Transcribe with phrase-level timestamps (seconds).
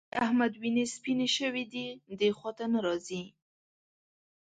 [0.11, 1.87] د احمد وینې سپيېنې شوې دي؛
[2.19, 3.23] دې خوا ته نه راځي.